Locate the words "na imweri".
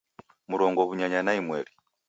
1.25-1.71